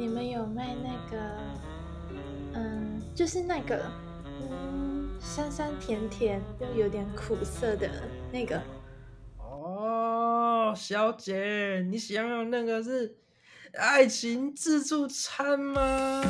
[0.00, 1.18] 你们有卖那个，
[2.54, 3.84] 嗯，就是那个，
[4.40, 7.86] 嗯，酸酸甜甜又有点苦涩的
[8.32, 8.58] 那个。
[9.36, 13.14] 哦，小姐，你想要那个是
[13.74, 16.22] 爱情自助餐吗？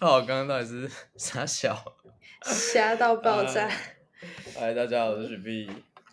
[0.00, 1.80] 哦，刚刚到底是傻笑？
[2.42, 3.70] 瞎到爆炸！
[4.58, 5.70] 嗨，大家好，我是许 B。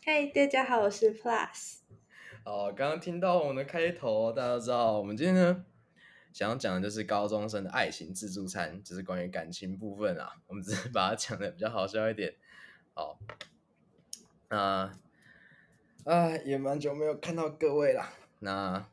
[0.07, 1.77] 嗨，大家好，我是 Plus。
[2.43, 5.65] 哦，刚刚听到我们的开头，大家都知道，我们今天呢
[6.31, 10.33] 想要讲的就是高中生的爱情自助餐，就是关于感情部分啊。
[10.45, 12.35] 我们只是把它讲的比较好笑一点。
[12.93, 13.17] 好，
[14.49, 14.95] 那
[16.03, 18.13] 啊也蛮久没有看到各位了。
[18.41, 18.87] 那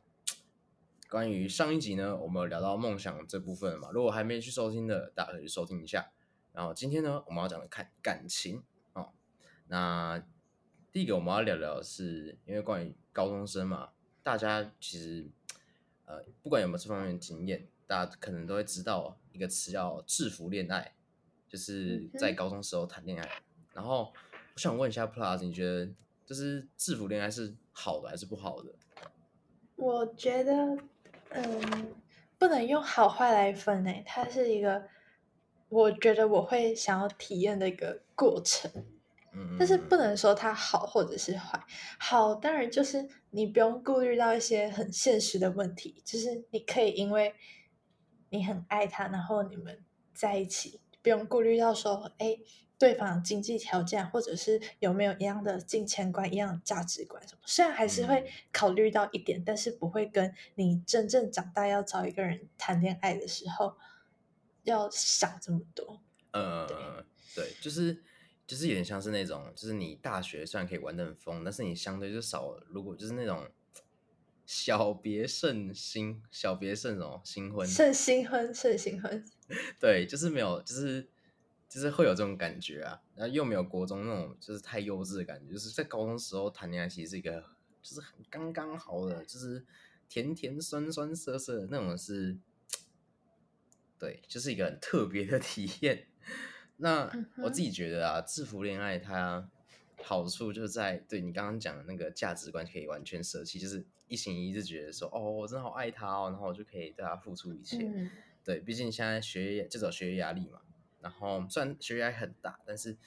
[1.11, 3.89] 关于上一集呢，我们有聊到梦想这部分嘛？
[3.93, 6.09] 如果还没去收听的，大家可以去收听一下。
[6.53, 9.11] 然后今天呢，我们要讲的看感情哦。
[9.67, 10.25] 那
[10.93, 13.89] 第一个我们要聊聊的是，因为关于高中生嘛，
[14.21, 15.27] 大家其实
[16.05, 20.93] 呃不管有没有这方面的经验，大家可能都会知道一个词叫制服恋爱，
[21.49, 23.27] 就是在高中时候谈恋爱。
[23.73, 24.13] 然后
[24.53, 25.91] 我想问一下 Plus，你觉得
[26.27, 28.71] 就是制服恋爱是好的还是不好的？
[29.75, 30.77] 我觉得，
[31.29, 31.95] 嗯，
[32.37, 34.87] 不能用好坏来分诶，它是一个。
[35.69, 38.71] 我觉得我会想要体验的一个过程，
[39.57, 41.59] 但是不能说它好或者是坏。
[41.99, 47.33] 好，当然就是你不用顾虑到一些很现实的问题，就是你可以因为
[48.29, 52.37] 你很爱他，然后你们在一起，不用顾虑到说，哎，
[52.77, 57.41] 对方经济条件或者是有没有一样的金钱观、一样的价值观什么。
[57.45, 63.75] 虽然还是会考虑到一点，但是不会跟你真正长大要找一个人谈恋爱的时候。
[64.65, 65.99] 要想这么多，
[66.31, 66.65] 呃，
[67.35, 68.01] 对，就是
[68.45, 73.49] 就是有点像是那种，就是你大学虽然可以玩的很疯，但是你相对就少，如果就是那种
[74.45, 79.25] 小别胜新，小别胜什么新婚，胜新婚，胜新婚，
[79.79, 81.07] 对，就是没有，就是
[81.69, 87.43] 就是会有这种感觉啊，然后又没有国中那种就是太幼稚的感觉，就是在高中时候谈恋爱其实是一个
[87.81, 89.65] 就是很刚刚好的，就是
[90.09, 92.37] 甜甜酸酸涩涩的那种是。
[93.99, 96.07] 对，就是一个很特别的体验。
[96.83, 99.49] 那我自己觉得啊，制服恋爱它
[100.03, 107.89] 好处就在对你刚刚讲的那个价值观可以完全舍弃，就是一心一意觉得说，哦，我真的好爱他哦，然后我就可以对他付出一切。
[108.43, 110.59] 对，毕竟现在学业这种学业压力嘛，
[110.99, 112.97] 然后虽然学业压力很大，但是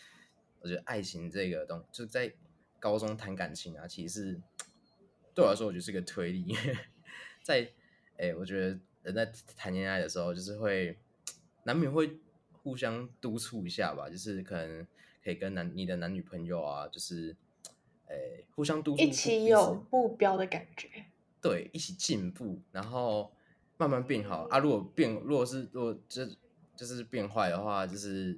[0.60, 2.32] 我觉得爱情这个东就在
[2.80, 4.40] 高中谈感情啊，其实是
[5.34, 6.56] 对我来说，我觉得是个推理。
[7.44, 7.70] 在
[8.16, 8.78] 哎，我觉得。
[9.06, 9.24] 人在
[9.56, 10.98] 谈恋爱的时候，就是会
[11.62, 12.18] 难免会
[12.66, 14.84] 互相督促一下吧，就是可能
[15.22, 17.36] 可以跟男你的男女朋友啊，就是
[18.08, 20.88] 诶互相督促，一起有目标的感觉，
[21.40, 23.32] 对，一起进步，然后
[23.76, 24.58] 慢慢变好啊。
[24.58, 26.26] 如果变，如果是如果就
[26.74, 28.36] 就是变坏的话，就是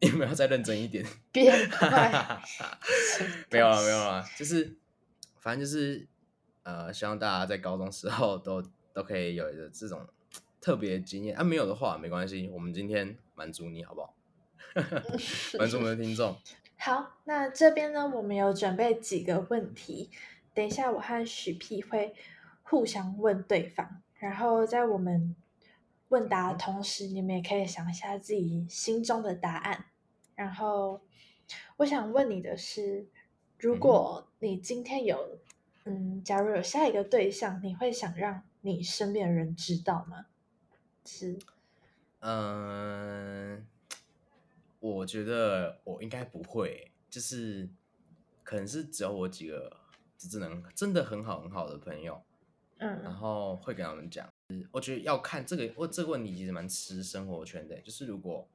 [0.00, 1.06] 你们要再认真一点？
[1.30, 2.42] 变坏？
[3.52, 4.76] 没有了，没有了，就是
[5.38, 6.08] 反正就是
[6.64, 8.60] 呃，希望大家在高中时候都。
[8.92, 10.04] 都可以有一个这种
[10.60, 14.14] 特别经验啊，没有的话没关系，我们今天满足你好不好？
[15.58, 16.36] 满足我们的听众。
[16.76, 20.10] 好，那这边呢，我们有准备几个问题，
[20.54, 22.14] 等一下我和许 P 会
[22.62, 25.34] 互相问对方，然后在我们
[26.08, 29.86] 问答的同时，你们也可以想一下自己心中的答案。
[30.34, 31.00] 然后
[31.78, 33.08] 我想问你的是，
[33.58, 35.38] 如果你今天有
[35.84, 38.42] 嗯，假如有下一个对象，你会想让？
[38.62, 40.26] 你身边的人知道吗？
[41.04, 41.38] 是，
[42.20, 43.66] 嗯，
[44.78, 47.68] 我觉得我应该不会，就是
[48.42, 49.76] 可能是只有我几个
[50.16, 52.22] 只能真的很好很好的朋友，
[52.78, 54.32] 嗯，然后会跟他们讲。
[54.70, 58.48] 我觉得要看这个，我这个问题其实蛮吃生活圈的，就是如果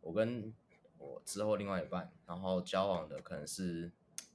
[0.00, 0.52] 我跟
[0.98, 3.90] 我之后另外一半，然后交往的可能是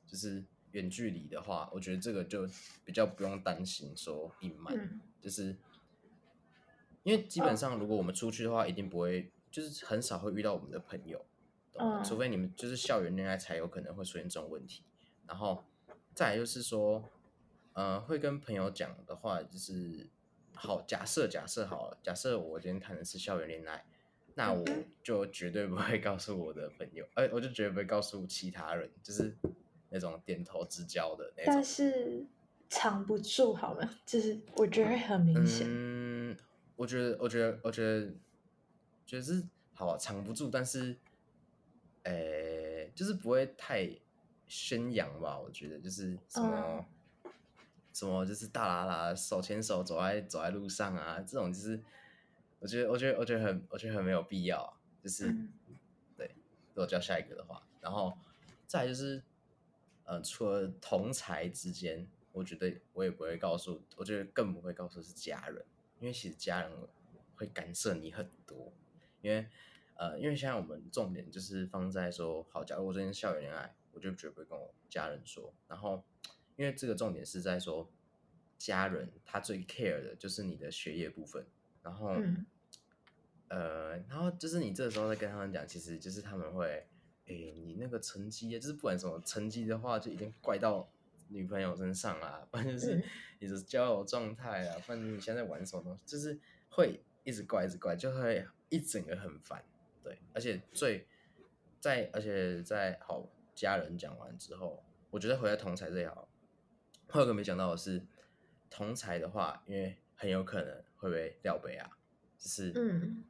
[0.06, 0.44] 就是。
[0.74, 2.47] 远距离的话，我觉得这个就
[2.83, 5.56] 比较不用担心说隐瞒，就是
[7.07, 11.25] 因为基本上如果我们出去的话，一定不会，就是很少会遇到我们的朋友，
[12.04, 14.83] 除非你们就是校园恋爱才有可能会出现这种问题。
[15.25, 15.63] 然后
[16.13, 17.09] 再来就是说，
[17.71, 20.06] 呃，会跟朋友讲的话，就是
[20.54, 23.86] 好假设假设好了，假设我今天谈的是校园恋爱，
[24.36, 24.65] 那我
[25.01, 29.33] 就绝对不会告诉我的朋友，哎，我就绝对不会告诉其他人，就是。
[29.89, 32.25] 那种点头之交的那种，但是
[32.68, 33.89] 藏不住，好吗？
[34.06, 35.65] 就是我觉得会很明显。
[35.65, 35.96] 嗯，
[36.77, 38.13] 我觉得，我觉得，我觉得，
[39.06, 39.44] 觉得是
[39.74, 40.95] 好藏不住，但是，
[42.03, 43.89] 诶，就是不会太
[44.47, 46.85] 宣扬吧，我觉得就是什么、
[47.91, 51.81] 什么就是大啦啦手牵手走在走在路上啊，这种就是
[52.59, 55.51] 我觉得我觉得我觉得很我觉得很没有必要啊，就是、嗯。
[56.15, 56.31] 对，
[56.69, 58.18] 如果叫下一个的话，然后
[58.65, 59.21] 再来就是
[60.06, 65.65] 呃，除了同才之间，我觉得我也不会告诉，我觉得更不会告诉是家人，
[65.99, 66.71] 因为其实家人
[67.35, 68.71] 会干涉你很多，
[69.21, 69.47] 因为
[69.95, 75.53] 呃，因为现在我们重点就是放在说，好，假如我最近校园恋爱，我就绝不会跟我家人说。
[75.67, 76.03] 然后，
[76.55, 77.89] 因为这个重点是在说，
[78.57, 81.45] 家人他最 care 的就是你的学业部分。
[81.81, 82.45] 然后，嗯
[83.47, 86.85] 呃，然后就是你这个时候在跟他们讲，其实就是他们会，
[87.25, 90.88] 诶，你那个成绩，就是不管什么成绩的话，就已经怪到
[91.29, 93.03] 女朋友身上啊，不然就是嗯
[93.39, 96.39] 你的交友状态啊，不然你现在在玩什么东西，就是
[96.69, 99.63] 会一直怪，一直怪，就会一整个很烦。
[100.03, 101.06] 对，而且最
[101.79, 106.27] 在，而且在好家人讲完之后，我觉得回来同才这一行，
[107.09, 108.01] 还有个没讲到的是，
[108.69, 111.89] 同才的话，因为很有可能会被撂杯啊，
[112.38, 113.24] 就是嗯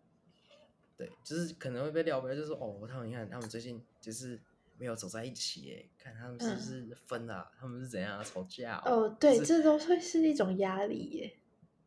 [0.96, 4.40] 对，就是可能会被撂杯，就是说哦，他们你看他们最近就是
[4.78, 11.38] 没有走在一起耶，看他们是不是分啊，他们是怎样啊吵架嗯哦，对，这都会是一种压力耶。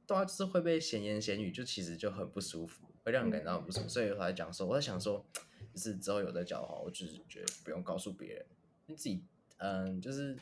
[0.06, 3.88] 对啊，就是会被闲言闲语，就其实就很不舒服，会让人感到很不舒服。
[3.88, 5.24] 所以我才讲说，我在想说，
[5.72, 8.46] 就是之后有在教的话，我就是觉得不用告诉别人，
[8.86, 9.24] 你自己，
[9.58, 10.36] 嗯，就是，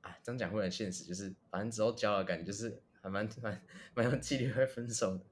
[0.00, 3.62] 啊，这样讲会很现实，就是反正之后交了，感觉就是还蛮蛮
[3.92, 5.24] 蛮有几率会分手的，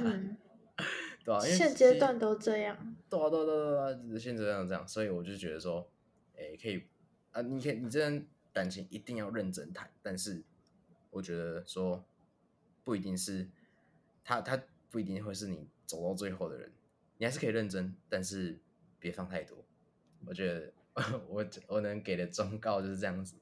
[0.00, 0.36] 嗯，
[1.28, 2.74] 对啊，因为现阶段都这样。
[3.10, 5.86] 对啊，对啊，对啊，对啊，就是现在这样这样，所以我就觉得说，
[6.36, 6.82] 诶，可以
[7.32, 10.42] 啊，你可以，你这段感情一定要认真谈，但是
[11.10, 12.02] 我觉得说
[12.82, 13.46] 不一定是
[14.24, 14.58] 他，他
[14.90, 16.72] 不一定会是你走到最后的人，
[17.18, 18.58] 你还是可以认真，但是
[18.98, 19.58] 别放太多。
[20.26, 20.72] 我觉得
[21.28, 23.34] 我我能给的忠告就是这样子，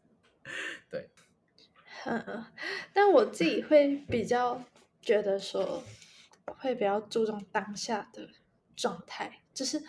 [0.90, 1.08] 对，
[2.04, 2.44] 嗯，
[2.92, 4.60] 但我自己会比较
[5.00, 5.82] 觉得说，
[6.54, 8.28] 会比较注重当下的
[8.74, 9.82] 状态，就是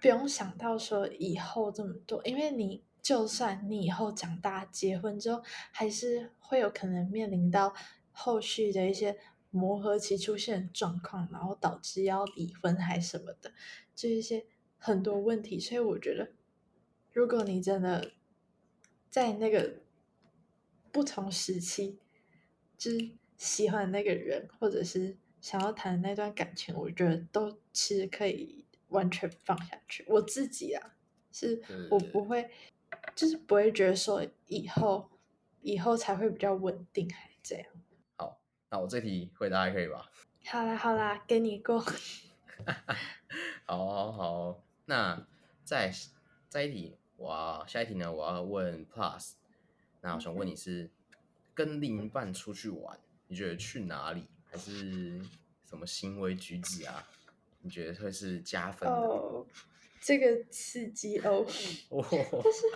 [0.00, 5.42] 不用想到说以后这么多，因为你就算你以后长大结婚之后，
[5.72, 7.74] 还是会有可能面临到
[8.12, 9.18] 后续的一些
[9.50, 13.52] 磨合期出现的状况，然后导致要离婚还什么的，
[13.94, 14.46] 这一些
[14.78, 16.32] 很多问题，所以我觉得，
[17.12, 18.12] 如果你真的
[19.08, 19.80] 在那个
[20.92, 21.98] 不同时期，
[22.76, 30.04] 就是喜欢那个人，或者是想要谈的那段感情，我觉得都其实可以完全放下去。
[30.08, 30.94] 我自己啊，
[31.32, 32.50] 是我不会，
[33.14, 35.10] 就是不会觉得说以后
[35.60, 37.66] 以后才会比较稳定，还这样。
[38.16, 38.40] 好，
[38.70, 40.10] 那我这题回答还可以吧？
[40.46, 41.78] 好啦好啦，给你过。
[43.66, 45.26] 好好好，那
[45.62, 45.92] 再
[46.48, 49.32] 再一题，我下一题呢，我要问 Plus，
[50.00, 50.90] 那我想问你是
[51.54, 54.26] 跟另一半出去玩，你觉得去哪里，
[54.58, 55.20] 还是
[55.68, 57.06] 什么行为举止啊？
[57.60, 58.94] 你觉得会是加分的？
[58.96, 59.46] 哦，
[60.00, 61.44] 这个刺激哦。
[61.90, 62.66] 哦， 但是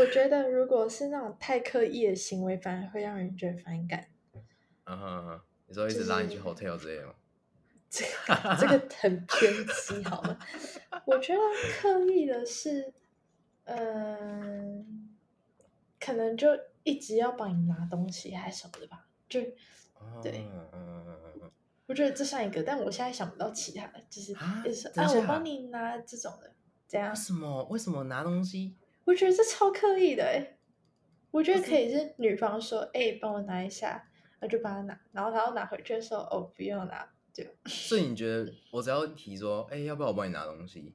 [0.00, 4.08] 我觉得，如果是那种太刻意的行为，反而会让人觉得反感。
[4.86, 7.14] 嗯你说一直拉你去 hotel 之类的吗？
[7.88, 10.38] 这个这个很偏激，好吗？
[11.06, 11.40] 我觉得
[11.80, 12.92] 刻意的是，
[13.64, 15.08] 嗯、
[16.00, 16.48] 可能就
[16.82, 19.06] 一直要帮你拿东西还是什么的吧。
[19.28, 19.40] 就
[20.22, 21.31] 对嗯嗯嗯嗯嗯，
[21.92, 26.50] 我觉得这算一个，但我现在想不到其他的，就是啊一直说等一，下啊我帮你拿这种的，
[26.88, 27.14] 这样为。
[27.14, 27.64] 什么？
[27.64, 28.74] 为什么拿东西？
[29.04, 30.56] 我觉得这超刻意的哎，
[31.30, 34.08] 我觉得可以是女方说，哎、帮我拿一下，
[34.40, 40.94] 我就帮他拿，然后他要拿回去的时候，哦，不用拿，就所以你觉得我只要提说，哎、要不要我帮你拿东西，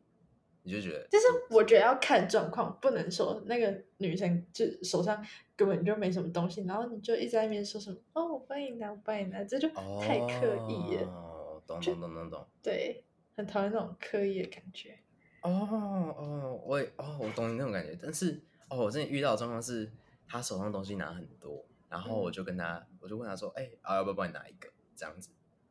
[0.68, 11.08] 你就觉得就是我觉得要看状况，不能说那个女生就手上根本就没什么东西，然后你就一直在那边说什么哦，我帮你拿，我帮你拿，这就太刻意了。
[11.08, 12.46] 哦，懂懂懂懂懂。
[12.62, 13.02] 对，
[13.38, 15.00] 很讨厌那种刻意的感觉。
[15.42, 19.90] 哦哦，我也哦，我懂你那种感觉，但是哦，我之前遇到的状况是，
[20.28, 24.68] 他手上东西拿很多，然后我就跟他，我就问他说，哎、啊，要不要帮你拿一个？
[24.98, 25.30] 这样子，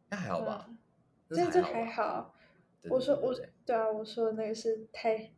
[0.08, 0.64] 那还好吧？
[0.70, 0.78] 嗯
[1.28, 1.84] 那这这还。
[1.86, 2.32] 好。
[2.88, 5.32] 对我说我对啊，我说的那个是太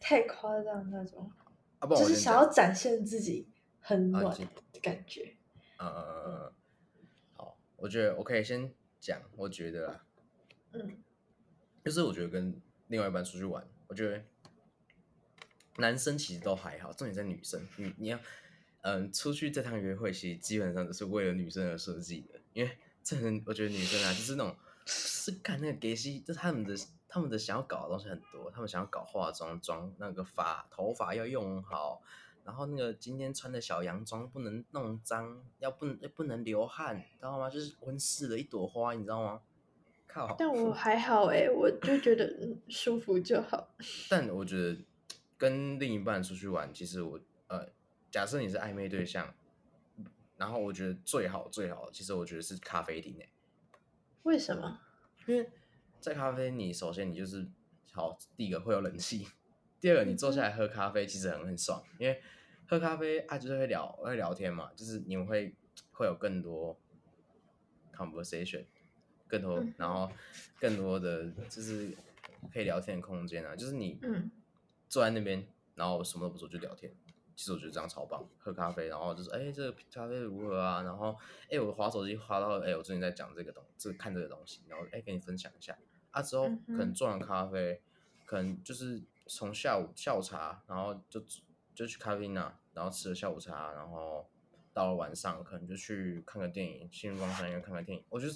[0.00, 1.30] 太夸张那种，
[1.78, 3.48] 啊，不就是想要展现自己
[3.80, 4.24] 很暖
[4.72, 5.36] 的感觉。
[5.78, 6.52] 嗯嗯嗯嗯嗯，
[7.34, 10.04] 好，我觉得我可以先讲，我觉得啊，
[10.72, 11.02] 嗯
[11.84, 14.22] 就是我觉得跟另外一半出去玩，我觉得
[15.78, 17.66] 男生其实都还好，重点在女生。
[17.76, 18.20] 你你要，
[18.82, 26.74] 嗯，出去这趟约会，其实基本上都是为了女生而设计的，因为这人我觉得女生啊，就是那种是看那个给西，就是他们的
[27.08, 32.02] 他们的想要搞的东西很多，他们想要搞化妆妆，那个发头发要用好，
[32.44, 37.48] 然后那个今天穿的小洋装不能弄脏，要不能不能流汗，知道吗？
[37.48, 39.40] 就是温室的一朵花，你知道吗？
[40.06, 40.34] 靠！
[40.38, 43.68] 但我还好哎，我就觉得舒服就好。
[44.10, 44.78] 但我觉得
[45.38, 47.68] 跟另一半出去玩，其实我呃，
[48.10, 49.34] 假设你是暧昧对象。
[50.38, 53.28] 然后我觉得最好最好，其实我觉得是咖啡厅诶。
[54.24, 54.80] 为什么？
[55.26, 55.50] 因为
[56.00, 57.46] 在咖啡，你首先你就是
[57.92, 59.26] 好，第一个会有冷气，
[59.80, 62.20] 第二个你坐下来喝咖啡其实很很爽，因为
[62.66, 65.54] 喝咖啡啊就是会聊会聊天嘛，就是你们会
[65.92, 66.78] 会有更多
[67.94, 68.64] conversation，
[69.28, 70.10] 更多然后
[70.58, 71.96] 更多的就是
[72.52, 74.00] 可以聊天的空间啊，就是你
[74.88, 76.92] 坐在那边，然后什么都不做就聊天。
[77.34, 80.82] 其实我觉得这样超棒，喝咖啡，然后就是哎，这个咖啡如何啊？
[80.82, 81.16] 然后
[81.50, 85.76] 哎，我滑手机滑到哎，我最近在讲这个东，这个看这个东西，然后哎，跟你分享一下。
[86.10, 87.80] 啊，之后可能做完咖啡，
[88.26, 91.24] 可能就是从下午下午茶，然后就
[91.74, 94.28] 就去咖啡那，然后吃了下午茶，然后
[94.74, 98.04] 到了晚上，可能就去看个电影，星光三院看个电影。
[98.10, 98.34] 我觉得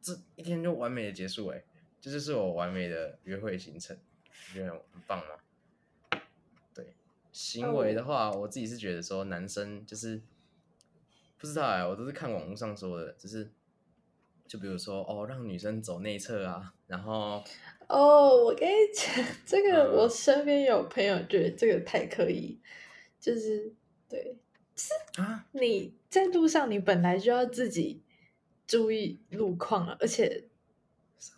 [0.00, 1.62] 这一天就完美的结束哎，
[2.00, 3.94] 这就是我完美的约会行程，
[4.48, 5.34] 你觉得很棒吗？
[7.32, 10.20] 行为的话，我自己是觉得说男生就是
[11.38, 13.50] 不知道哎，我都是看网络上说的，就是
[14.46, 17.42] 就比如说哦，让女生走内侧啊，然后
[17.88, 22.60] 哦，我跟你讲，这个我身边有朋友觉得这个太刻意，
[23.20, 23.72] 就是
[24.08, 24.36] 对，
[24.74, 28.02] 是啊，你在路上你本来就要自己
[28.66, 30.48] 注意路况了，而且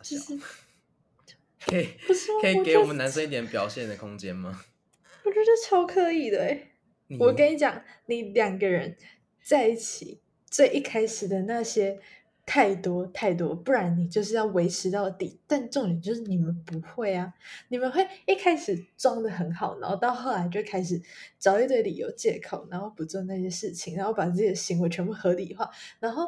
[0.01, 0.37] 就是
[1.65, 1.87] 可以
[2.41, 4.63] 可以给我们男生一 点表现的空间吗？
[5.25, 6.69] 我觉得超刻意的哎！
[7.19, 8.97] 我跟你讲，你两个人
[9.41, 11.99] 在一起最一开始的那些
[12.45, 15.39] 太多太多，不然你就是要维持到底。
[15.47, 17.33] 但重点就是你们不会啊，
[17.69, 21.01] 你们会一开始装的很好，然后到后来就开始
[21.39, 25.69] 找一堆理由借口，然后不做那些事情，然后把自己的行为全部合理化。
[25.99, 26.25] 然后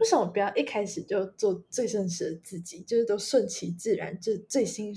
[0.00, 4.96] 为什么不要一开始就做最真实的自己，就是都顺其自然，就最新。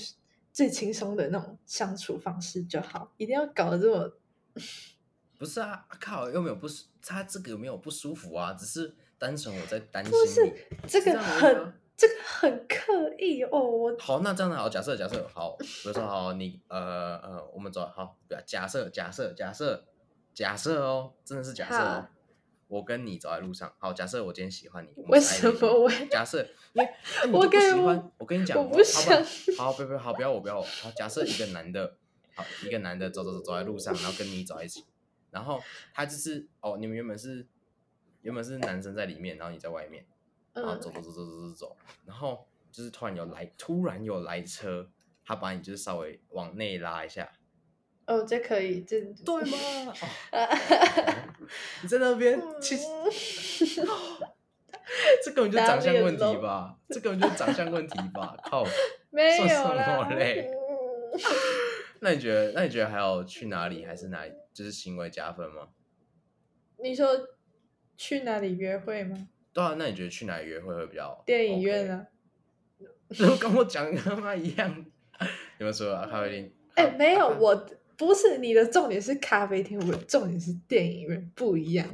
[0.60, 4.12] 最轻松的那种相处方式就好，一定要搞得这么
[5.40, 5.88] 不是啊？
[6.02, 8.52] 靠，又没有不舒，他这个有没有不舒服啊？
[8.52, 10.12] 只是单纯我在担心。
[10.12, 13.58] 不是这个很这个很刻意哦。
[13.58, 19.86] 我好，那这样子好，假设假设好，比如说好，你呃呃，我们走好，假设假设假设
[20.34, 22.06] 假设哦，真的是假设哦。
[22.70, 25.90] 我跟你走在路上，好，假设我今天喜欢你，为什么我？
[26.12, 26.40] 假设
[26.74, 26.90] 因为
[27.26, 29.22] 你就不喜欢，我跟你讲，我不想，
[29.58, 31.98] 好，不不好，不要我不要我，好，假设一个男的，
[32.36, 34.86] 好，一个男的走走走走在路上，然后跟你走在一起，
[35.32, 35.60] 然后
[35.96, 37.48] 他就是哦，你们原本是
[38.22, 40.06] 原本是男生在里面，然后你在外面，
[40.54, 44.92] 然后走走走走走走走，然后就是突然有来，突然有来车，
[45.26, 47.32] 他把你就是稍微往内拉一下。
[48.10, 49.94] 哦，这可以，这对吗？
[51.84, 52.84] 你在那边， 其实
[55.24, 56.76] 这根本就长相问题吧？
[56.90, 58.36] 这根本就长相问题吧？
[58.44, 58.66] 靠，
[59.12, 60.50] 没有什嘞。
[62.00, 62.52] 那你觉得？
[62.54, 63.86] 那你觉得还要去哪里？
[63.86, 64.32] 还是哪里？
[64.54, 65.68] 就是行为加分吗？
[66.82, 67.08] 你说
[67.96, 69.28] 去哪里约会吗？
[69.54, 71.22] 对啊，那你觉得去哪里约会会比较？
[71.28, 72.08] 电影院啊？
[73.40, 74.68] 跟我讲他妈一样。
[75.60, 76.08] 有没有说啊？
[76.10, 76.52] 咖啡厅？
[76.74, 77.68] 哎，没有我。
[78.00, 81.86] 不是你的重点是咖啡厅，我的重点是电影院不一样。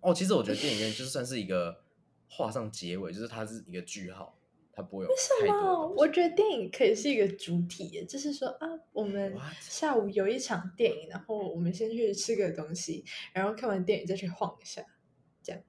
[0.00, 1.80] 哦，其实我觉得电影院就算是一个
[2.28, 4.36] 画上结尾，就是它是一个句号，
[4.72, 5.08] 它不会有。
[5.08, 5.86] 为什么？
[5.96, 14.84] 我觉得电影可以是一个主体，就是说啊，我们下午有一场电影，然后我们先去吃个东西，然后看完电影再去晃一下。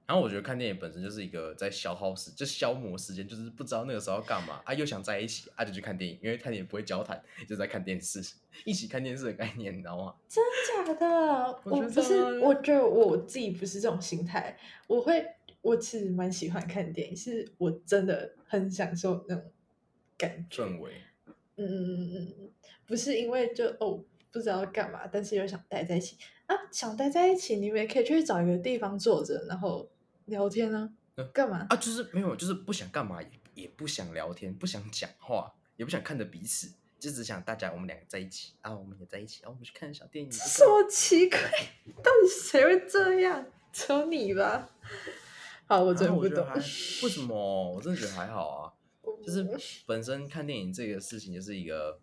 [0.06, 8.20] 然后我觉得看电影本身就是一个在消耗时，就消磨时间，就是不知道那个时候要干嘛啊，又想在一起啊，就去看电影，因为看电影不会交谈，就在看电视，
[8.64, 10.14] 一起看电视的概念，你知道吗？
[10.28, 10.42] 真
[10.86, 11.60] 假的？
[11.64, 15.24] 我不是，我觉得我自己不是这种心态，我会，
[15.60, 19.44] 我其实蛮喜欢看电影，是我真的很享受那种
[20.16, 20.92] 感觉氛围。
[21.56, 22.50] 嗯嗯嗯嗯嗯，
[22.86, 26.16] 不是因为就哦不知道干嘛，但是又想待在一起。
[26.48, 29.88] 啊，想待在一起，你们也可以去找一个地方坐着，然后
[30.24, 30.90] 聊天啊。
[31.32, 31.76] 干嘛啊？
[31.76, 40.30] 就是没有，就是不想干嘛，也也不想聊天，不想讲话，也不想看着彼此，就只想大家我们两个在一起啊，我们也在一起啊，我们去看小电影。
[40.30, 41.40] 什么奇怪？
[42.02, 43.44] 到底谁会这样？
[43.72, 44.70] 只有你吧？
[45.66, 46.46] 好，我真不懂。
[46.54, 47.72] 为什么？
[47.72, 48.72] 我真的觉得还好啊。
[49.26, 49.44] 就是
[49.86, 51.98] 本身看电影这个事情，就是一个。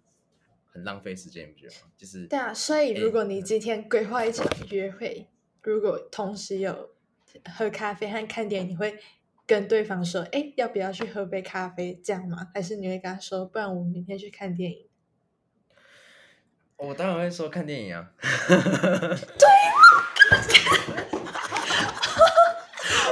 [0.76, 1.88] 很浪费时间，你不觉得吗？
[1.96, 5.26] 就是对啊，所以如果你今天规划一场约会，
[5.64, 6.90] 如果同时有
[7.58, 9.00] 喝咖啡和看电影，你会
[9.48, 11.98] 跟对方说，哎，要不要去喝杯咖啡？
[12.04, 12.50] 这样吗？
[12.54, 14.86] 还是你会跟他说，不然我们明天去看电影？
[16.76, 18.12] 我当然会说看电影啊。
[18.20, 19.48] 对。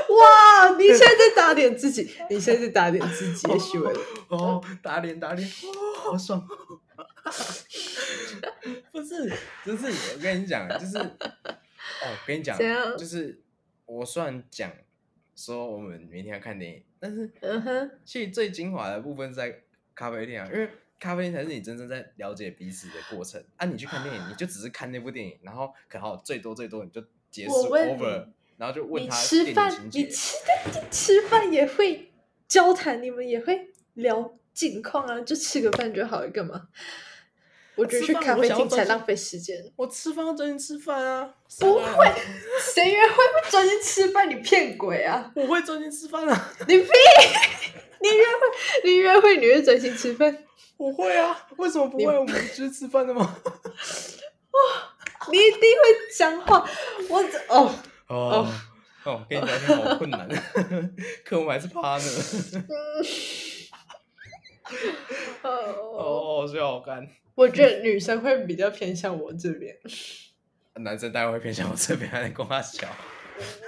[0.10, 0.76] 哇！
[0.78, 3.94] 你现在在打脸自己，你现在在打脸自己，许伟。
[4.28, 5.50] 哦，打脸打脸，
[5.96, 6.46] 好爽！
[8.92, 9.30] 不是，
[9.66, 12.58] 就是我跟你讲，就是哦，跟你讲，
[12.98, 13.42] 就是
[13.86, 14.72] 我虽然讲
[15.36, 19.62] 说我们明天要看电影，但是嗯哼，其实最精华的部分在
[19.96, 23.66] 咖啡店啊，因为咖啡店才是你真正在了解彼此的过程啊。
[23.66, 28.28] 你去看电影，你就只是看那部电影，然后可好最多最多你就结束 over。
[28.56, 32.12] 然后就问他，吃饭，你吃的吃饭也会
[32.48, 36.70] 交谈，你们也会聊近况啊，就吃个饭就好了，干嘛？
[37.76, 39.58] 我觉得去咖啡厅才浪费时间。
[39.76, 41.34] 我吃饭要专心吃饭啊！
[41.60, 42.12] 不会，
[42.74, 44.30] 谁约会会专心吃饭？
[44.30, 45.32] 你骗鬼啊！
[45.36, 46.54] 我会专心吃饭啊！
[46.68, 46.88] 你屁！
[48.02, 48.40] 你约会，
[48.84, 50.38] 你约会你会专心吃饭？
[50.78, 51.48] 我会啊！
[51.58, 52.06] 为什么不会？
[52.20, 53.22] 我们就是吃饭的吗？
[54.52, 54.60] 哇！
[55.32, 55.68] 你一定会
[56.16, 56.70] 讲话，
[57.10, 57.74] 我哦。
[58.08, 58.48] 哦
[59.06, 60.28] 哦，跟你聊天好困难，
[61.26, 62.04] 可我们还是趴呢。
[65.44, 67.08] 哦，好笑，好干。
[67.36, 69.80] 我觉得女生会比较偏向我这边，
[70.76, 72.86] 男生当然会偏向我这边，还跟他笑。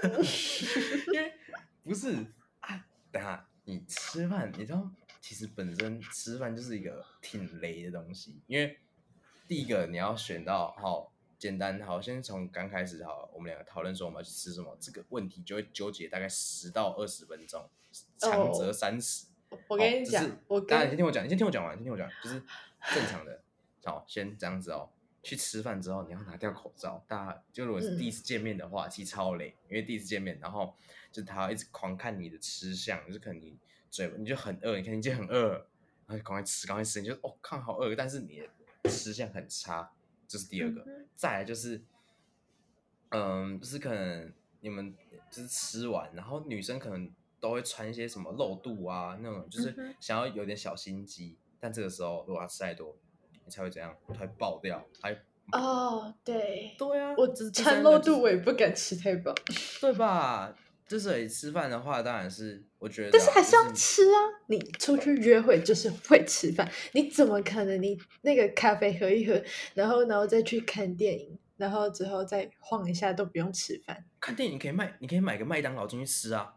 [1.14, 1.32] 因为
[1.86, 2.14] 不是
[2.60, 4.92] 啊，等下你吃饭，你知道，
[5.22, 8.78] 其实本身吃饭就是一个挺雷的东西，因为
[9.48, 11.14] 第一个你要选到好。
[11.38, 17.70] 简单好，先从刚开始好，我们两个讨论说我们要去吃什么，这个问题就会纠结大概十到二十分钟，
[18.18, 19.28] 长则三十。
[19.68, 22.42] 我跟你讲，我当然先听我讲，你先听我讲完，先听我讲，就是
[22.94, 23.42] 正常的。
[23.84, 24.90] 好，先这样子哦。
[25.22, 27.04] 去吃饭之后，你要拿掉口罩。
[27.08, 30.76] 大家就如果是第一次见面的话，其实超累，因为第一次见面，然后
[31.12, 33.58] 就他要一直狂看你的吃相，就是可能你
[33.90, 35.54] 嘴你就很饿，你看你就很饿，
[36.06, 39.92] 然后赶快吃，赶快吃，你就哦看好饿，但是你的吃相很差。
[40.28, 40.86] 这是第二个，
[41.16, 41.82] 再来就是，
[43.10, 44.94] 嗯，就是可能你们
[45.32, 47.12] 就是吃完，然后女生可能
[47.46, 52.98] 都会穿一些什么露肚啊那种，就是想要有点小心机，但这个时候如果他吃太多，
[53.46, 53.96] 你才会怎样？
[54.08, 55.16] 它会爆掉，还
[55.52, 59.32] 哦，对，对啊，我只穿露肚我也不敢吃太饱，
[59.80, 60.56] 对吧？
[60.88, 64.18] 之所以吃饭的话，当然是我觉得，但是还是要吃啊！
[64.48, 69.40] 你出去约会就是会吃饭，你怎么可能你那个咖啡喝一喝，
[69.76, 74.04] 然后然后再去看电影，然后之后再晃一下都不用吃饭？
[74.20, 76.55] 看电影可以卖，你可以买个麦当劳进去吃啊！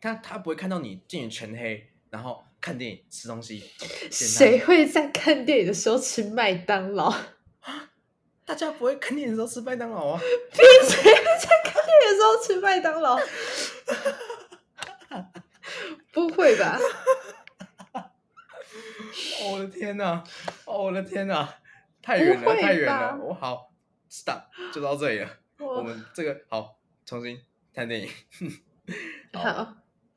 [0.00, 3.62] 他他不会看到你进去全黑，然后看电影吃东西。
[4.10, 7.12] 谁会在看电影的时候吃麦当劳？
[8.44, 10.20] 大家不会看电影的时候吃麦当劳啊？
[10.52, 13.18] 凭谁在看电影的时候吃麦当劳？
[16.12, 16.78] 不会吧？
[19.44, 20.24] 我的天哪！
[20.64, 21.56] 哦，我的天哪！
[22.02, 23.18] 太远了，太远了！
[23.22, 23.72] 我好
[24.08, 25.28] ，stop，就到这里了。
[25.58, 27.40] 我们这个好，重新
[27.74, 28.08] 看电影。
[29.32, 29.76] 好，好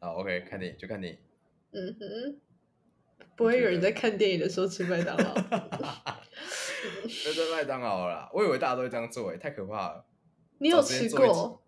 [0.09, 1.19] ，OK，看电影就看电影。
[1.71, 2.39] 嗯哼，
[3.35, 5.33] 不会有人在看电影的时候吃麦当劳。
[7.25, 10.05] 那在麦当劳啦，我以为大家都会这样做，哎，太可怕了。
[10.57, 11.63] 你有吃过？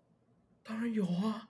[0.62, 1.48] 当然有啊！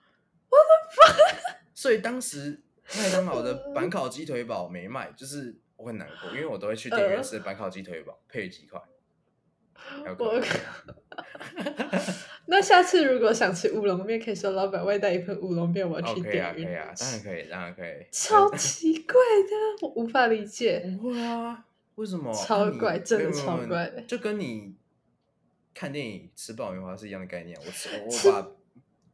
[0.49, 0.63] 我的
[0.97, 1.57] 妈！
[1.73, 2.61] 所以当时
[2.97, 8.81] 麦当劳的 板烤鸡腿堡没卖，就是我很难过，因为我都会去电影院吃板烤鸡腿堡，配几块。
[10.17, 10.41] 我
[12.47, 16.67] 那下次如果想吃乌龙面，可以说老板外带一份乌龙面，我要去电影院。
[16.67, 18.05] 可以啊，当然可以，当然可以。
[18.11, 20.95] 超奇怪的，我无法理解。
[21.01, 21.65] 不会啊。
[21.95, 22.31] 为什么？
[22.33, 24.75] 超怪，真的超怪的，就跟你
[25.73, 27.57] 看电影吃爆米花是一样的概念。
[27.65, 28.51] 我吃，我把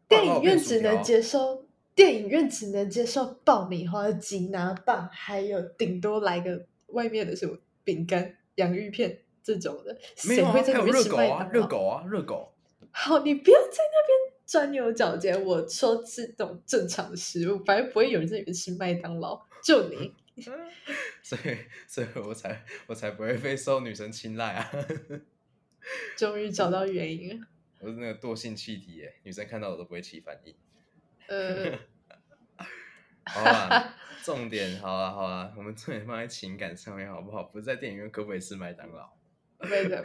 [0.09, 1.65] 电影院只能接受
[1.95, 9.95] 电影院只能接受爆米花、吉拿棒，还有顶多来个外面的什么饼干、洋芋片这种的。
[10.15, 11.49] 谁会在那边吃热狗啊？
[11.53, 12.53] 热狗啊，热狗。
[12.91, 15.43] 好，你不要在那边钻牛角尖。
[15.43, 19.45] 我说吃这种正常的食物，反正不会有人在里面吃麦当劳。
[19.63, 20.13] 就你。
[21.21, 24.71] 所以，所以我才我才不会被受女生青睐啊！
[26.17, 27.47] 终于找到原因了。
[27.79, 30.55] 我是那个惰性气体耶，女生看到我都不会起反应。
[31.27, 31.77] 呃，
[33.25, 37.43] 好吧，重点好啊好啊，我们重点放在情感上面好不好？
[37.43, 39.11] 不是在电影院可不可以吃麦当劳？
[39.59, 40.03] 没的。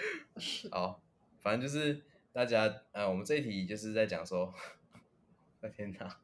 [0.71, 1.01] 好，
[1.41, 2.03] 反正就是
[2.37, 4.53] 大家，呃，我们这一题就是在讲说，
[5.63, 6.21] 我天哪，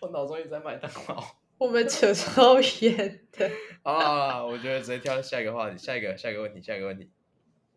[0.00, 1.22] 我脑中一直在麦当劳。
[1.58, 3.50] 我们扯超远的
[3.82, 4.42] 啊！
[4.42, 7.10] 我觉得直接跳下一个话题，下一个，下一个问题，下一个问题，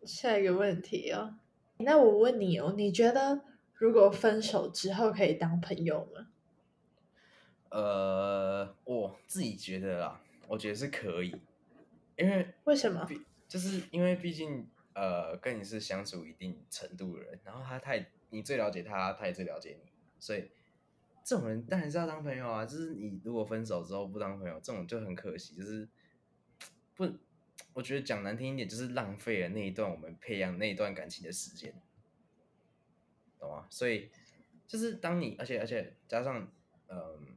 [0.06, 1.36] 下一个问题哦。
[1.80, 3.42] 那我问你哦，你觉得
[3.74, 6.28] 如果分手之后可以当朋友吗？
[7.68, 11.36] 呃，我自己觉得啦，我觉得是可以，
[12.16, 13.06] 因为为什么？
[13.50, 20.50] 就是因为毕竟呃，跟你是相处一定程度的人，然后他太你最了解他，他也最了解你，所以
[21.24, 22.66] 这种人当然是要当朋友啊。
[22.66, 25.88] 就是你如果分手之后不当朋友，这种就很可惜，就是
[26.96, 27.10] 不，
[27.74, 31.74] 我觉得讲难听一点，就是浪费了那一段我们培养那一段感情的时间，
[33.40, 33.68] 懂吗？
[33.70, 34.10] 所以
[34.68, 36.48] 就是当你，而且而且加上，
[36.88, 37.36] 嗯。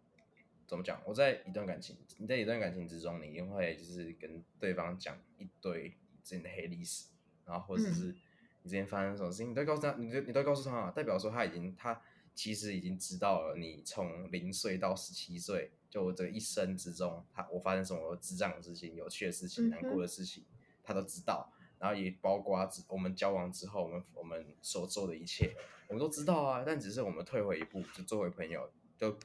[0.69, 1.01] 怎么讲？
[1.07, 5.91] 我在一段感情，你在一段感情之中，你一定会就是跟对方讲一堆
[6.25, 7.07] 之前的黑历史，
[7.47, 8.15] 然后或者是
[8.63, 12.01] 你之前发生什么事情，你都告诉他，你都你都告诉他，代表说他已经他
[12.35, 20.45] 其实已经知道了你从零岁到十七岁，就这一生之中，他我发生什么智障的事情、有趣的事情、难过的事情，
[20.83, 25.55] 他都知道，然后也包括我们交往之后，我们我们所做的一切，
[25.89, 26.65] 我们都知道啊。
[26.67, 29.17] 但只是我们退回一步，就作为朋友，就。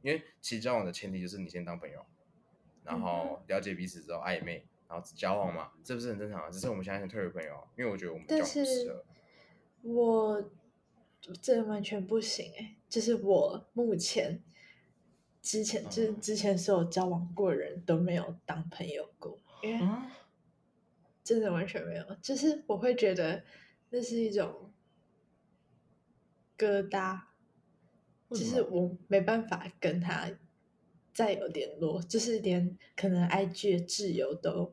[0.00, 2.06] 因为其实交往的前提就是你先当朋友，
[2.84, 6.50] 然后了解彼此之后暧昧，然后交往嘛，这不是很正常啊？
[6.50, 8.64] 只是我们现在先退为朋友，因为我觉得我们但是，
[9.82, 10.50] 我
[11.42, 12.76] 这完全不行哎！
[12.88, 14.42] 就是我目前
[15.42, 19.86] 之前就是之前所有交往过人都没有当朋友过，因为
[21.22, 22.16] 真的完全没有。
[22.22, 23.44] 就是我会觉得
[23.90, 24.72] 那是一种
[26.56, 27.20] 疙瘩。
[28.30, 30.30] 就是我没办法跟他
[31.18, 34.72] 再有联络，就是连可能 IG 的挚友都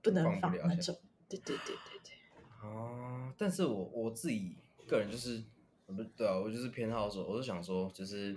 [0.00, 0.98] 不能放那种。
[1.28, 2.14] 对对对对对。
[2.62, 5.44] 哦，但是我我自己个人就是，
[5.84, 8.34] 不对啊，我就是偏好说，我是想说，就是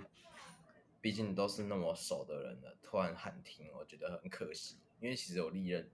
[1.00, 4.76] 毕竟都是那么熟的人了，突然喊停，我觉得很可惜。
[5.00, 5.88] 因为其实有历任，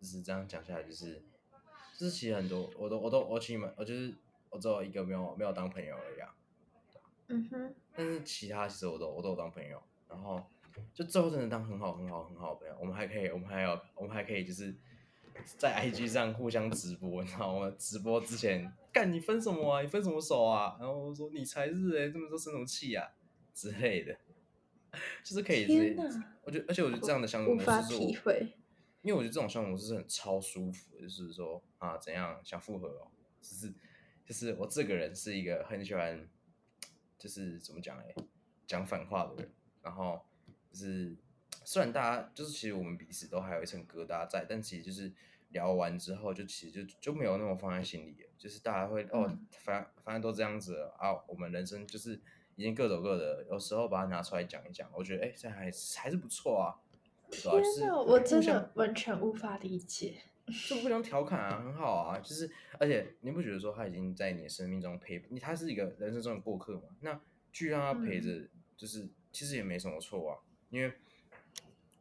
[0.00, 1.22] 就是这样讲下来，就是
[1.96, 4.12] 就是其实很多我都我都我请你们，我就是
[4.50, 6.34] 我只有一个没有没有当朋友而已啊。
[7.28, 10.44] 嗯哼，但是其他其实我都我都有当朋友，然后
[10.94, 12.76] 就最后真的当很好很好很好的朋友。
[12.80, 14.74] 我们还可以，我们还有我们还可以就是
[15.58, 17.72] 在 IG 上互相直播，你知道吗？
[17.78, 19.82] 直播之前干你分什么啊？
[19.82, 20.76] 你分什么手啊？
[20.78, 23.08] 然后我说你才是哎，这么多生什么气啊
[23.54, 24.16] 之类的，
[25.24, 25.66] 就是可以。
[25.66, 25.96] 天
[26.44, 28.32] 我觉得，而且我觉得这样的相处模式是我，
[29.02, 33.08] 因为我觉得这种相处模式是很超舒服，就是说啊怎样想复合哦，
[33.40, 33.72] 只是
[34.24, 36.28] 就是我这个人是一个很喜欢。
[37.18, 38.12] 就是怎么讲哎，
[38.66, 40.20] 讲反话的人，然后
[40.72, 41.14] 就是
[41.64, 45.12] 虽然大家就是其实我们彼此都还有一层疙瘩在，但其实就是
[45.50, 48.28] 聊完之后，就其实就就没有那么放在心里了。
[48.38, 52.20] 就是大家会哦，反反正都这样子了啊，我们人生就是
[52.56, 56.80] 已经各走各的，有时候把它拿出来讲一讲，我觉得哎，这还还是不错啊。
[57.30, 60.22] 天哪，我真的完全无法理解。
[60.68, 66.88] 就互相调侃啊，很好啊，就是而且你不觉得说他已经在你的生命中陪你，他是一个人生中的过客嘛？
[67.00, 67.20] 那
[67.52, 70.34] 去让他陪着，就是其实也没什么错啊。
[70.72, 70.92] 因为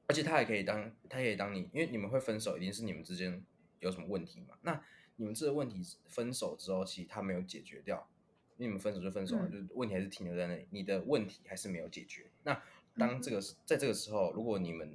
[0.08, 3.44] 而且他也可以当，他可以当你，因为你们会分手，一定是你们之间
[3.80, 4.58] 有什么问题嘛？
[4.64, 4.84] 那
[5.18, 8.10] 你们这个问题分手之后，其实他没有解决掉，
[8.58, 12.32] 因为你们分手就分手了，就问题还是停留在那里，你的问题还是没有解决。
[12.44, 12.60] 那
[12.98, 14.92] 当这个在这个时候，如果你们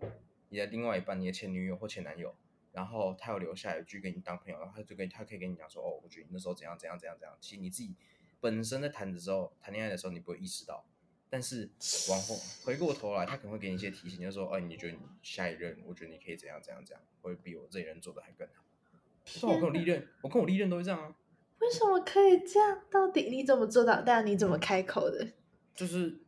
[0.48, 2.34] 你的另外一半，你的前女友或前男友。
[2.72, 7.34] 然后他有留下一句跟你当朋友，然后他就跟他可以跟你讲说，哦，我觉得你那时候怎样怎样怎样怎样。
[7.40, 7.94] 其实你自己
[8.38, 10.84] 本身在谈的时候，谈恋爱的时候你不会意识到，
[11.28, 11.68] 但是
[12.10, 18.64] 往后回过头来，他可能会给你一些提醒，就说，哎，你觉得你下一任，我觉得你可以怎样怎样怎样，会比我这一任做的还更好。
[19.48, 21.14] 我跟我历任，我跟我历任都是这样啊。
[21.58, 22.80] 为什么可以这样？
[22.90, 24.02] 到底你怎么做到？
[24.02, 25.32] 但你怎么开口的？
[25.74, 26.20] 就是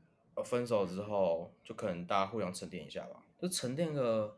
[0.45, 4.37] 分手之后，就可能大家互相沉淀一下吧，就沉淀个。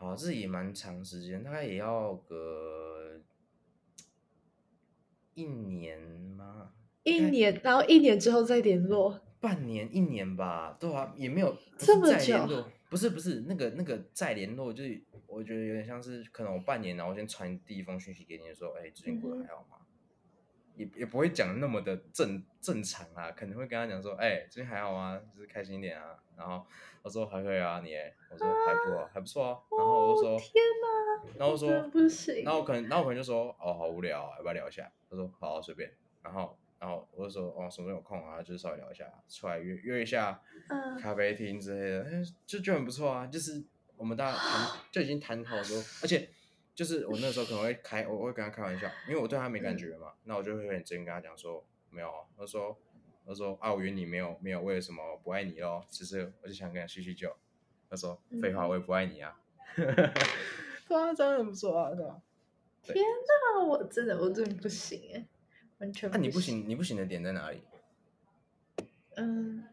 [0.00, 3.20] 好，这也蛮长时间，大概也要个
[5.34, 6.72] 一年吗？
[7.02, 9.20] 一年，然后一年之后再联络？
[9.40, 12.64] 半年、一年吧，对啊，也没有这么久。
[12.90, 19.76] 不是不是，那个那个再联络，就是我觉得有点像是，可能我半年，然后先传第一封讯息给你，说，哎，最近过得还好吗？
[20.74, 25.20] 也也不会讲那么的正正常啊，可能会跟他讲说，哎，最近还好吗？
[25.34, 26.16] 就是开心一点啊。
[26.36, 26.64] 然后
[27.02, 27.90] 他说还可以啊，你，
[28.30, 29.58] 我说还不错，还不错啊。
[29.76, 32.44] 然后我就说天哪，然后说不行。
[32.44, 34.90] 然后可能，然后可能就说，哦，好无聊，啊要不要聊一下？
[35.10, 35.92] 他说好，随便。
[36.22, 38.42] 然后，然后我就说，哦，什么时候有空啊？
[38.42, 40.40] 就是稍微聊一下，出来约约一下，
[41.00, 43.26] 咖啡厅之类的，哎，就就很不错啊。
[43.26, 43.64] 就是
[43.96, 46.30] 我们大家谈就已经谈好说，而且。
[46.78, 52.78] 就是我那时候可能会开，我会跟他开玩笑，因为我对他没感觉嘛，那我就会很真跟他讲说，没有，他说，
[53.26, 57.34] 他说啊，我约你没有没有为了什么不爱你咯，其实我就想跟他叙叙旧。
[57.90, 59.40] 他说废话，我也不爱你啊，
[60.86, 62.22] 夸张很不错啊，对吧？
[62.84, 65.26] 天哪，我真的我真的不行哎，
[65.78, 66.10] 完全。
[66.10, 67.60] 那你不行，你不行的点在哪里？
[69.16, 69.64] 嗯，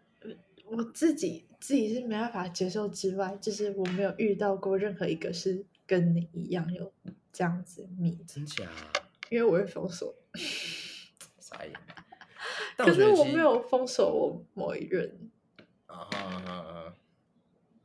[0.66, 6.92] 我自己自己是没办法接受之外，就是我没有遇到过任何一个是跟你一样有
[7.32, 8.70] 这样子密，真假？
[9.30, 10.16] 因为我会封锁。
[11.40, 11.74] 傻眼。
[12.78, 15.30] 可是我没有封锁我某一任。
[15.86, 16.94] 啊哈哈，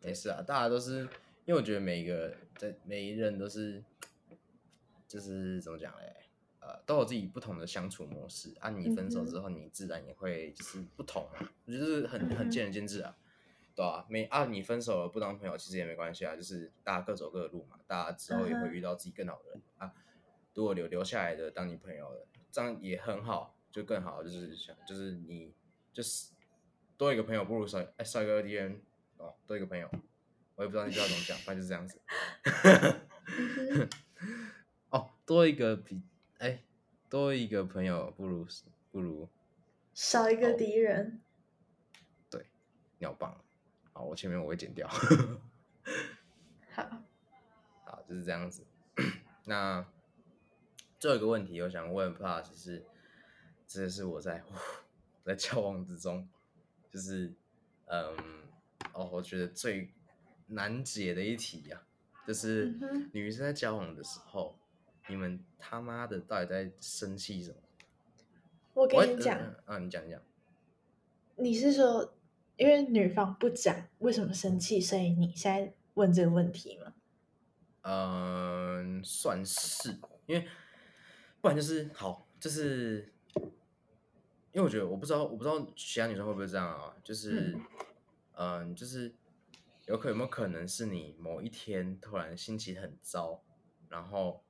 [0.02, 1.00] 没事啊，大家都是，
[1.44, 3.85] 因为我觉得每一个在每一任都是，
[5.06, 6.16] 就是怎么讲嘞？
[6.61, 8.55] 呃，都有自己不同的相处模式。
[8.61, 11.49] 啊，你分手之后，你自然也会就是不同嘛。
[11.64, 13.16] 我觉得是很很见仁见智啊，
[13.75, 14.05] 对啊？
[14.09, 17.79] 没啊，你分手了不当朋友其实也没关系啊，就是大家各走各的路嘛。
[17.87, 19.92] 大家之后也会遇到自己更好的人啊。
[20.55, 24.23] 如果留留下来的当你朋友的，这样也很好，就更好。
[24.23, 25.55] 就是想，就是你
[25.92, 26.33] 就是
[26.99, 28.83] 多一个朋友不如少哎少一个敌人
[29.16, 29.90] 哦，多一个朋友，
[30.57, 32.01] 我也不知道你知道怎么讲，反正就是这样子。
[34.90, 36.03] 哦，多一个比。
[36.40, 36.62] 哎，
[37.11, 38.46] 多一个朋友不如
[38.90, 39.29] 不如
[39.92, 41.20] 少一个敌人。
[42.31, 42.46] 对，
[42.96, 43.44] 尿棒。
[43.92, 44.88] 好，我前面我会剪掉。
[44.88, 45.03] 好，
[47.85, 48.64] 好，就是这样子。
[49.44, 49.87] 那
[50.98, 52.87] 最后一个问题，我想问 Plus 是，
[53.66, 54.42] 这是我在
[55.22, 56.26] 在交往之中，
[56.90, 57.35] 就是
[57.85, 58.16] 嗯，
[58.94, 59.92] 哦，我觉得最
[60.46, 61.83] 难解的一题呀，
[62.26, 62.74] 就是
[63.12, 64.59] 女生在交往的时候。
[65.11, 67.57] 你们他妈的到底在生气什么？
[68.75, 70.23] 我跟你讲，啊，你讲讲。
[71.37, 72.14] 你是说，
[72.57, 76.94] 因为女方不讲为什么生气，所以你现在问这个问题吗？
[77.83, 80.46] 嗯，算是，因为
[81.40, 83.12] 不然就是好，就是
[84.53, 86.94] 因为我觉得我不知道，我不知道其他女生会不会这样啊？
[87.03, 87.59] 就是，
[88.35, 89.12] 嗯，就是
[89.87, 93.42] 有可有没有可能是你某一天突然心情很糟，
[93.88, 94.44] 然后。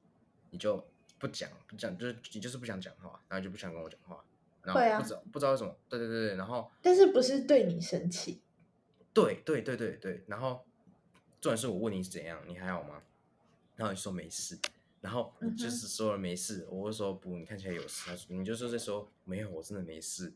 [0.51, 0.85] 你就
[1.19, 4.25] 不讲不讲，就是你就是不想讲话，然后就不想跟我讲话，
[4.63, 8.43] 然后不知道不知道为什么，对对对对，然后但是不是对你生气？
[9.13, 10.65] 对对对对对，然后
[11.41, 13.03] 重点是我问你是怎样，你还好吗？
[13.77, 14.59] 然后你说没事，
[15.01, 20.33] 然后你就是说了没事，我会说不，你看起来有事，你就是在说没有，我真的没事，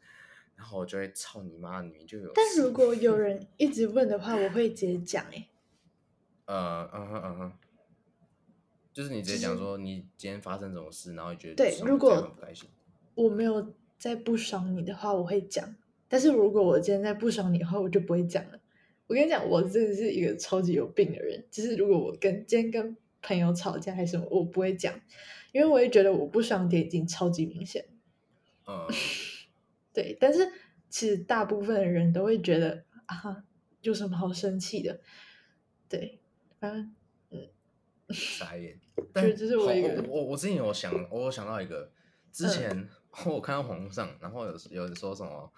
[0.57, 2.33] 然后我就会操你妈，你就有。
[2.35, 5.49] 但如果有人一直问的话，我会直接讲哎。
[6.47, 7.53] 呃嗯哼嗯哼。
[8.95, 12.69] 就是你直接讲说你今天发生什么事，然后觉得对，如果不开心，
[13.17, 15.75] 我没有在不爽你的话，我会讲。
[16.07, 18.61] 但是如果我今天在不爽你的话，我就不会讲了。
[19.09, 21.45] 我跟你讲，我真的是一个超级有病的人。
[21.51, 24.95] 就是如果我跟今天跟朋友吵架还是什么，我不会讲，
[25.51, 27.85] 因为我也觉得我不爽点已经超级明显。
[28.67, 28.87] 嗯，
[29.93, 30.17] 对。
[30.21, 30.49] 但是
[30.89, 33.45] 其实大部分的人都会觉得啊，
[33.83, 35.01] 有什么好生气的？
[35.89, 36.21] 对，
[36.61, 36.95] 反正
[37.31, 37.49] 嗯。
[38.11, 38.79] 傻眼，
[39.13, 41.91] 但我我我之前有想，我有想到一个，
[42.33, 42.89] 之前
[43.27, 45.53] 我看到网上，然后有有人说什么，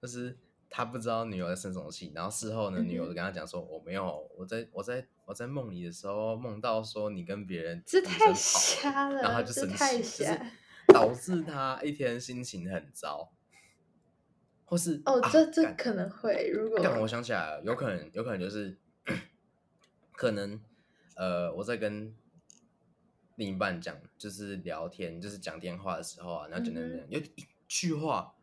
[0.00, 0.36] 就是
[0.70, 10.40] 他不知道女友在生什么气，然后事后呢，女友就跟他讲说，我没有，我在我在我在梦里的时候梦到说你跟别人这太瞎了，然后他就生气，就是
[10.88, 13.32] 导致他一天心情很糟，
[14.64, 18.76] 或是哦，这这可能会，如果但我想起来了，有可能有可能就是
[20.14, 20.60] 可能。
[21.18, 22.14] 呃，我在跟
[23.36, 28.34] 另一半讲，就是聊天，就是讲电话的时候啊，然后讲讲讲，有一句话，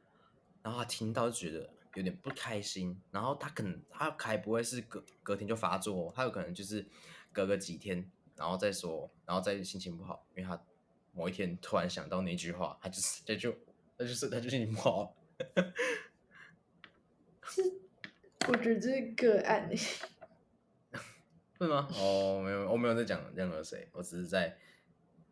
[0.61, 6.85] 然后他听到就觉得有点不开心，然后他可能他还不会是隔隔天就发作，他有可能就是
[7.31, 10.61] 隔个几天，然后再说，然后再心情不好，因为他
[11.11, 13.51] 某一天突然想到那句话，他就是他就
[13.97, 15.15] 他就是他就心情不好。
[17.45, 17.61] 是，
[18.47, 20.05] 我觉得这是个案 是
[21.67, 21.87] 吗？
[21.91, 24.57] 哦，没有，我没有在讲任何谁，我只是在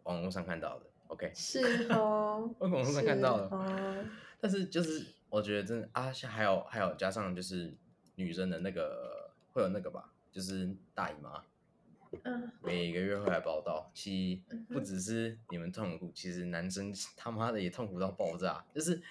[0.03, 0.85] 网络上看到的。
[1.07, 4.05] OK，是哦， 我网络上看到的。
[4.39, 7.73] 但是就是我觉得真的啊，像还有还有加上就是
[8.15, 11.43] 女生的那个会有那个吧，就是大姨妈，
[12.23, 13.89] 嗯，每个月会来报道。
[13.93, 18.63] 其实不只是你们痛苦，其实男生他妈的也痛苦到爆炸。
[18.73, 19.01] 就是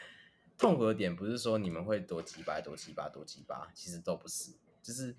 [0.59, 5.15] 痛苦的点不是说你们会多几巴多几巴多几巴，其实都不是，就是。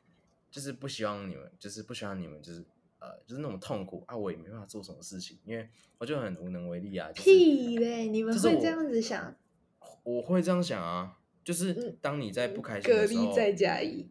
[0.51, 2.62] 就是不希望你们，就是不希望你们，就是
[3.01, 7.09] 呃，就是那种痛苦啊，我也没办法做什么事情，因为我就很无能为力啊。
[7.15, 8.05] 屁嘞！
[8.05, 9.35] 你们会这样子想？
[10.03, 14.07] 我会这样想啊，就是当你在不开心的时候，隔离再加一。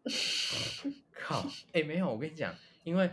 [1.13, 1.49] 靠！
[1.71, 3.09] 哎，没有，我跟你讲，因为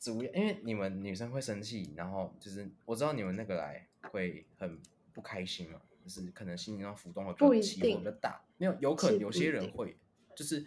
[0.00, 4.76] 主要因为你们女生会生气，然后就是我知道你们那个来会很
[5.12, 9.96] 不开心嘛，就是可能心情上浮动会比较起伏比较大，没有，有可能有些人会
[10.34, 10.66] 就是。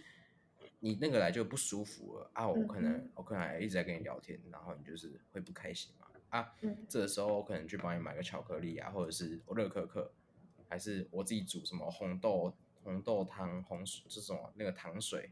[0.86, 2.48] 你那个来就不舒服了啊！
[2.48, 6.54] 我可能我可能一直在跟你聊天，然后你就是会不开心嘛啊！
[6.88, 10.12] 这个时候我可能去帮你买个巧克力啊，或者是我热可可，
[10.70, 15.32] 还是我自己煮什么红豆红豆汤、红水这种那个糖水，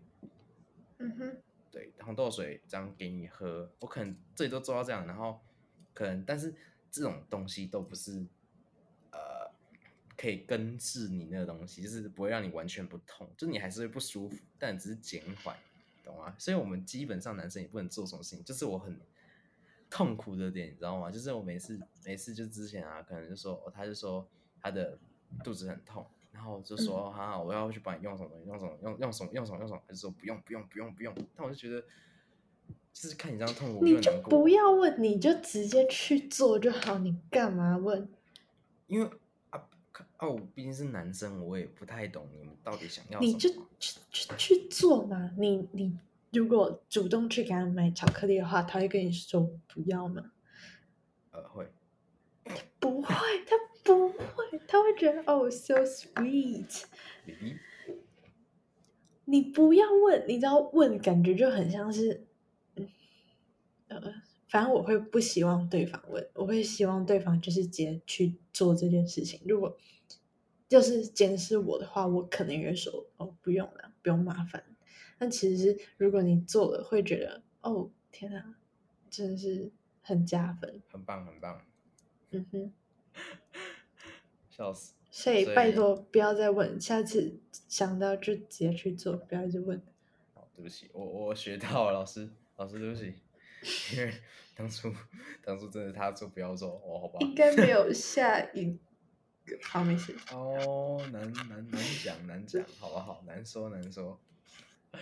[0.98, 1.38] 嗯哼，
[1.70, 5.39] 对，红豆水这样给你喝，我可能这里都做到这样，然后
[5.94, 6.52] 可能但是
[6.89, 8.26] 这种东西都不是呃
[10.24, 15.54] 可以根治你那个东西，就是不会让你完全不痛，就你还是会不舒服，但只是减缓，
[16.06, 16.34] 懂吗？
[16.40, 18.98] 所以我们基本上男生也不能做什么事情，就是我很。
[19.96, 21.12] 痛苦的点，你知道吗？
[21.12, 24.28] 就是我每次每次就之前啊，可能就说，他就说
[24.60, 24.98] 他的
[25.44, 31.14] 肚子很痛，然后就说，哈，我要去帮你用什么东西，用什么用用什么用什么用什么，他就说不用不用不用不用。
[31.36, 31.80] 但我就觉得，
[32.92, 38.10] 就是看你这样痛苦，你就不要问，你就直接去做就好，你干嘛问？
[38.88, 39.08] 因为
[40.24, 43.20] 啊啊，我毕竟是男生，我也不太懂你们到底想要。
[43.20, 45.98] 你就去去去做嘛，你你。
[46.32, 50.32] 如果主动去给他买巧克力的话，他会跟你说不要吗？
[51.32, 51.68] 呃，会。
[52.80, 53.14] 不会，
[53.46, 56.86] 他不会，他会觉得哦，so sweet。
[59.26, 62.26] 你不要问，你知道问感觉就很像是，
[63.90, 64.16] 呃，
[64.48, 69.40] 反正我会不希望对方问，我会希望对方就是直接去做这件事情。
[69.46, 69.78] 如果
[70.74, 74.64] 就是监视我的话，我可能会说哦，不用了，不用麻烦。
[75.20, 78.56] 但其实，如果你做了，会觉得哦，天哪，
[79.08, 81.62] 真的是很加分，很棒，很棒。
[82.32, 82.74] 嗯哼，
[84.50, 84.96] 笑死。
[85.12, 89.80] 所以拜托不要再问，下次想到就直接去做，不要一直问。
[90.34, 93.14] 哦，对不起，我我学到了，老师，老师对不起，
[93.96, 94.12] 因为
[94.56, 94.92] 当初
[95.46, 97.20] 当初真的他说不要做，哦，好吧。
[97.22, 98.78] 应该没有下一个，
[99.62, 100.15] 好，没事。
[100.32, 103.23] 哦，难难难讲，难讲，好不好？
[103.25, 104.19] 难说，难说。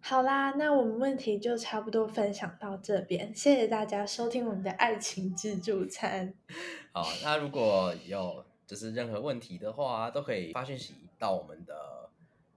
[0.00, 6.32] 好啦，那我们问题就差不多分享到这边，谢谢大家收听我们的爱情自助餐。
[6.92, 12.08] 好，那如果有就是任何问题的话，都可以发讯息到我们的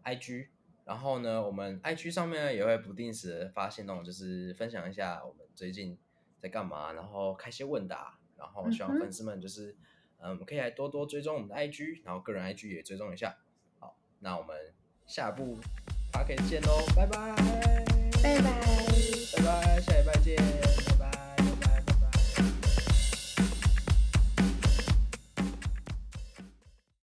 [0.06, 0.48] IG，
[0.86, 5.98] 然后呢，我们 IG 上面呢也会不定时发现那种就是分享一下我们最近
[6.40, 9.78] 在干嘛，然后开些问答，然后希望粉丝们就是嗯
[10.22, 13.36] 嗯，我们可以来多多追踪我们的 IG，然后个人 IG 也追踪一下。
[13.80, 14.56] 好，那我们
[15.08, 15.58] 下部
[16.12, 17.36] 趴可以见喽，拜拜，
[18.22, 18.62] 拜拜，
[19.36, 20.91] 拜拜，下礼拜见。